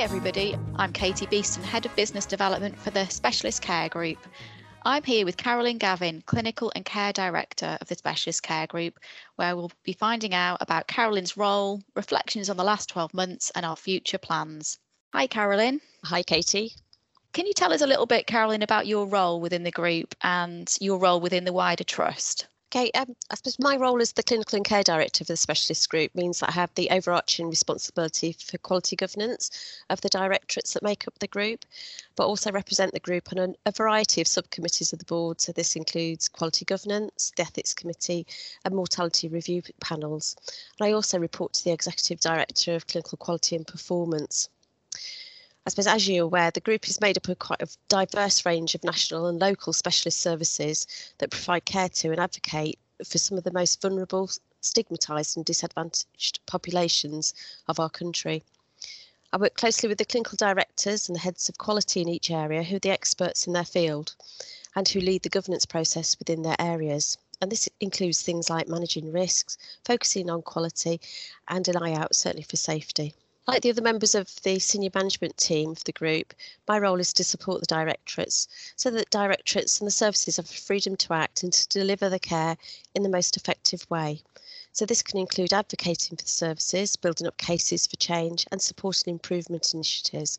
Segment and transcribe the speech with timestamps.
[0.00, 0.56] everybody.
[0.76, 4.16] I'm Katie Beeston, Head of Business Development for the Specialist Care Group.
[4.82, 8.98] I'm here with Carolyn Gavin, Clinical and Care Director of the Specialist Care Group,
[9.36, 13.66] where we'll be finding out about Carolyn's role, reflections on the last 12 months, and
[13.66, 14.78] our future plans.
[15.12, 15.82] Hi, Carolyn.
[16.04, 16.72] Hi, Katie.
[17.34, 20.74] Can you tell us a little bit, Carolyn, about your role within the group and
[20.80, 22.46] your role within the wider trust?
[22.72, 25.88] Okay, um, I suppose my role as the clinical and care director of the specialist
[25.88, 29.50] group means that I have the overarching responsibility for quality governance
[29.90, 31.64] of the directorates that make up the group,
[32.14, 35.40] but also represent the group on a variety of subcommittees of the board.
[35.40, 38.24] So this includes quality governance, the ethics committee,
[38.64, 40.36] and mortality review panels.
[40.78, 44.48] And I also report to the executive director of clinical quality and performance.
[45.66, 48.74] I suppose, as you're aware, the group is made up of quite a diverse range
[48.74, 50.86] of national and local specialist services
[51.18, 54.30] that provide care to and advocate for some of the most vulnerable,
[54.62, 57.34] stigmatised, and disadvantaged populations
[57.68, 58.42] of our country.
[59.34, 62.62] I work closely with the clinical directors and the heads of quality in each area
[62.62, 64.16] who are the experts in their field
[64.74, 67.18] and who lead the governance process within their areas.
[67.40, 71.02] And this includes things like managing risks, focusing on quality,
[71.48, 73.14] and an eye out certainly for safety.
[73.46, 76.34] Like the other members of the senior management team of the group,
[76.68, 78.46] my role is to support the directorates
[78.76, 82.56] so that directorates and the services have freedom to act and to deliver the care
[82.94, 84.22] in the most effective way.
[84.72, 89.14] So this can include advocating for the services, building up cases for change and supporting
[89.14, 90.38] improvement initiatives,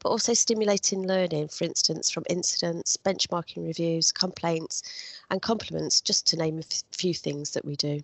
[0.00, 4.82] but also stimulating learning, for instance, from incidents, benchmarking reviews, complaints
[5.30, 8.00] and compliments, just to name a few things that we do.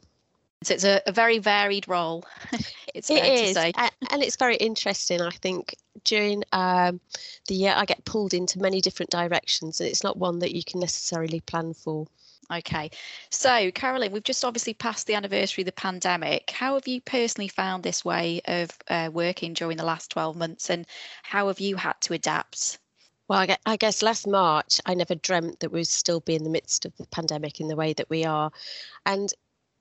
[0.65, 2.25] So it's a, a very varied role.
[2.95, 5.21] it's it is, and it's very interesting.
[5.21, 7.01] I think during um,
[7.48, 10.65] the year, I get pulled into many different directions, and it's not one that you
[10.65, 12.06] can necessarily plan for.
[12.53, 12.91] Okay,
[13.31, 16.51] so Carolyn, we've just obviously passed the anniversary of the pandemic.
[16.51, 20.69] How have you personally found this way of uh, working during the last 12 months,
[20.71, 20.87] and
[21.23, 22.78] how have you had to adapt?
[23.27, 26.84] Well, I guess last March, I never dreamt that we'd still be in the midst
[26.84, 28.53] of the pandemic in the way that we are.
[29.06, 29.33] And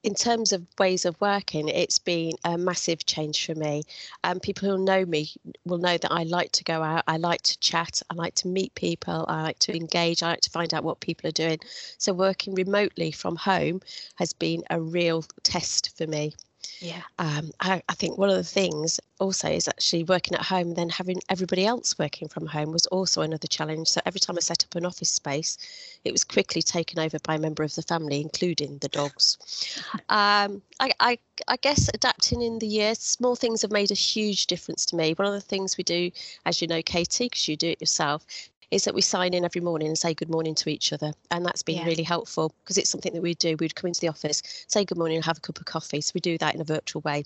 [0.04, 3.84] in terms of ways of working, it's been a massive change for me.
[4.26, 5.32] Um, people who know me
[5.66, 8.50] will know that I like to go out, I like to chat, I like to
[8.50, 11.60] meet people, I like to engage, I like to find out what people are doing.
[11.98, 13.80] So working remotely from home
[14.16, 16.34] has been a real test for me.
[16.80, 17.02] Yeah.
[17.20, 20.76] Um, I, I, think one of the things also is actually working at home, and
[20.76, 23.88] then having everybody else working from home was also another challenge.
[23.88, 25.58] So every time I set up an office space,
[26.04, 29.38] it was quickly taken over by a member of the family, including the dogs.
[30.10, 34.48] Um, I, I, I guess adapting in the year, small things have made a huge
[34.48, 35.14] difference to me.
[35.14, 36.12] One of the things we do,
[36.46, 38.26] as you know, Katie, because you do it yourself,
[38.74, 41.14] is that we sign in every morning and say good morning to each other.
[41.30, 41.86] And that's been yeah.
[41.86, 43.56] really helpful because it's something that we do.
[43.60, 46.02] We'd come into the office, say good morning and have a cup of coffee.
[46.02, 47.24] So we do that in a virtual way.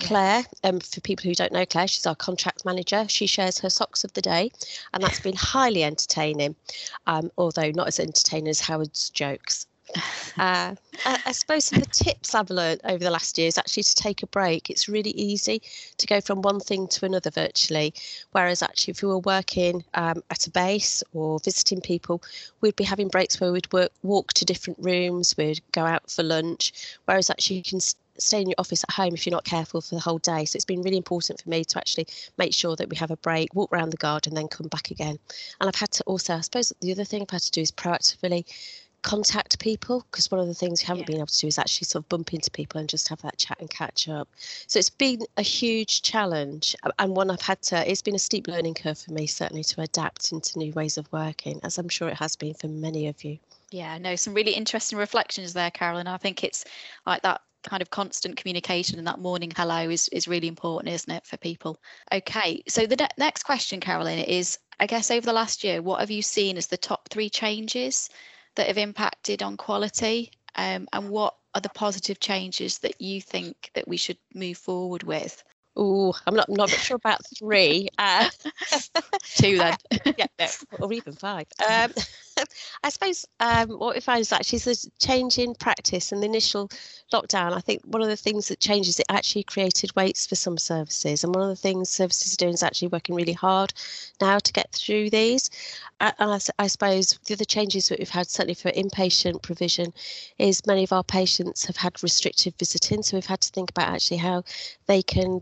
[0.00, 3.06] Claire, um, for people who don't know Claire, she's our contract manager.
[3.08, 4.50] She shares her socks of the day,
[4.92, 6.54] and that's been highly entertaining,
[7.06, 9.66] um, although not as entertaining as Howard's jokes.
[10.36, 10.74] Uh,
[11.04, 13.82] I, I, suppose some of the tips I've learned over the last year is actually
[13.84, 14.70] to take a break.
[14.70, 15.62] It's really easy
[15.98, 17.94] to go from one thing to another virtually,
[18.32, 22.22] whereas actually if we were working um, at a base or visiting people,
[22.60, 26.22] we'd be having breaks where we'd work, walk to different rooms, we'd go out for
[26.22, 26.72] lunch,
[27.04, 27.80] whereas actually you can
[28.18, 30.44] stay in your office at home if you're not careful for the whole day.
[30.44, 32.06] So it's been really important for me to actually
[32.38, 35.18] make sure that we have a break, walk around the garden, then come back again.
[35.60, 37.70] And I've had to also, I suppose the other thing I've had to do is
[37.70, 38.44] proactively
[39.04, 41.06] contact people because one of the things we haven't yeah.
[41.06, 43.38] been able to do is actually sort of bump into people and just have that
[43.38, 44.28] chat and catch up.
[44.66, 48.48] So it's been a huge challenge and one I've had to, it's been a steep
[48.48, 52.08] learning curve for me certainly to adapt into new ways of working, as I'm sure
[52.08, 53.38] it has been for many of you.
[53.70, 56.06] Yeah, no, some really interesting reflections there, Carolyn.
[56.06, 56.64] I think it's
[57.06, 61.10] like that kind of constant communication and that morning hello is, is really important, isn't
[61.12, 61.78] it, for people?
[62.10, 66.00] Okay, so the ne- next question, Carolyn, is I guess over the last year, what
[66.00, 68.08] have you seen as the top three changes
[68.56, 73.70] that have impacted on quality um, and what are the positive changes that you think
[73.74, 75.42] that we should move forward with
[75.76, 77.88] Oh, I'm not I'm not sure about three.
[77.98, 78.28] Uh,
[79.36, 79.76] Two then.
[80.16, 80.46] yeah, no,
[80.78, 81.46] or even five.
[81.66, 81.92] Um,
[82.82, 86.70] I suppose um, what we find is actually the change in practice and the initial
[87.12, 87.52] lockdown.
[87.52, 91.24] I think one of the things that changes it actually created waits for some services,
[91.24, 93.72] and one of the things services are doing is actually working really hard
[94.20, 95.50] now to get through these.
[96.00, 99.92] And I, I suppose the other changes that we've had, certainly for inpatient provision,
[100.38, 103.88] is many of our patients have had restrictive visiting, so we've had to think about
[103.88, 104.44] actually how
[104.86, 105.40] they can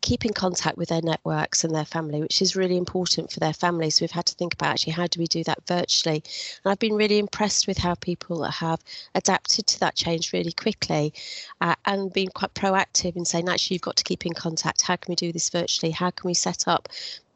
[0.00, 3.52] keep in contact with their networks and their family, which is really important for their
[3.52, 3.96] families.
[3.96, 6.22] So we've had to think about actually how do we do that virtually
[6.64, 8.80] And I've been really impressed with how people have
[9.14, 11.12] adapted to that change really quickly
[11.60, 14.82] uh, and been quite proactive in saying, actually, you've got to keep in contact.
[14.82, 15.92] How can we do this virtually?
[15.92, 16.88] How can we set up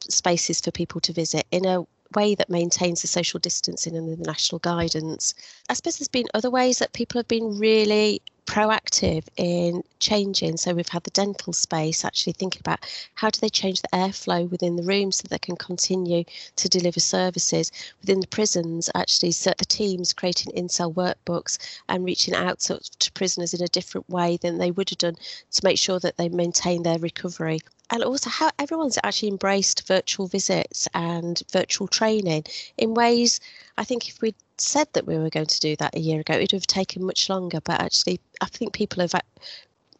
[0.09, 1.85] spaces for people to visit in a
[2.15, 5.33] way that maintains the social distancing and the national guidance.
[5.69, 10.57] I suppose there's been other ways that people have been really proactive in changing.
[10.57, 12.79] So we've had the dental space actually thinking about
[13.15, 16.23] how do they change the airflow within the room so they can continue
[16.55, 17.71] to deliver services
[18.01, 18.89] within the prisons.
[18.95, 21.57] Actually, so the teams creating in-cell workbooks
[21.89, 25.15] and reaching out to, to prisoners in a different way than they would have done
[25.51, 27.59] to make sure that they maintain their recovery
[27.91, 32.43] and also how everyone's actually embraced virtual visits and virtual training
[32.77, 33.39] in ways
[33.77, 36.33] I think if we'd said that we were going to do that a year ago,
[36.33, 37.59] it would have taken much longer.
[37.61, 39.13] But actually, I think people have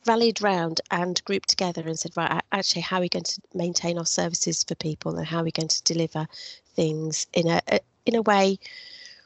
[0.06, 3.98] rallied round and grouped together and said, right, actually, how are we going to maintain
[3.98, 6.28] our services for people and how are we going to deliver
[6.76, 7.62] things in a,
[8.06, 8.60] in a way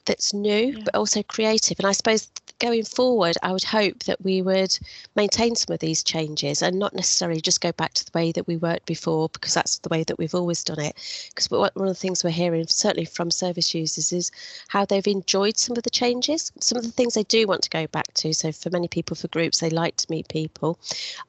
[0.09, 0.81] that's new yeah.
[0.83, 2.29] but also creative and i suppose
[2.59, 4.77] going forward, I would hope that we would
[5.15, 8.47] maintain some of these changes and not necessarily just go back to the way that
[8.47, 10.95] we worked before, because that's the way that we've always done it.
[11.29, 14.31] Because one of the things we're hearing, certainly from service users, is
[14.67, 17.69] how they've enjoyed some of the changes, some of the things they do want to
[17.69, 18.33] go back to.
[18.33, 20.77] So, for many people, for groups, they like to meet people.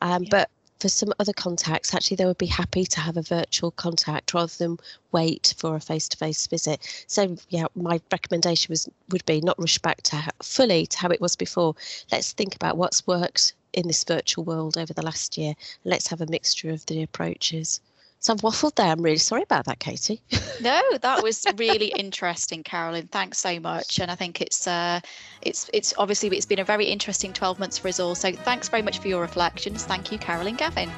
[0.02, 0.28] Um, yeah.
[0.30, 0.50] But
[0.80, 4.52] for some other contacts, actually, they would be happy to have a virtual contact rather
[4.58, 4.78] than
[5.12, 7.04] wait for a face-to-face visit.
[7.06, 11.20] So, yeah, my recommendation was would be not rush back to fully to how it
[11.20, 11.74] was before.
[12.10, 15.54] Let's think about what's worked in this virtual world over the last year.
[15.84, 17.80] Let's have a mixture of the approaches.
[18.20, 18.86] So I've waffled there.
[18.86, 20.20] I'm really sorry about that, Katie.
[20.60, 23.08] no, that was really interesting, Carolyn.
[23.08, 23.98] Thanks so much.
[23.98, 25.00] And I think it's uh,
[25.40, 28.14] it's it's obviously it's been a very interesting 12 months for us all.
[28.14, 29.84] So thanks very much for your reflections.
[29.84, 30.90] Thank you, Carolyn Gavin.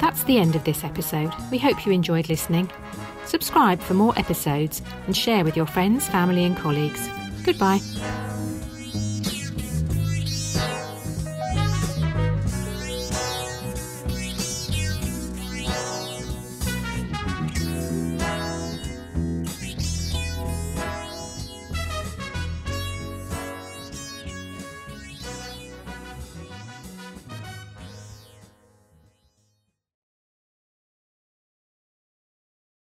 [0.00, 1.32] That's the end of this episode.
[1.50, 2.70] We hope you enjoyed listening.
[3.26, 7.08] Subscribe for more episodes and share with your friends, family, and colleagues.
[7.44, 7.80] Goodbye.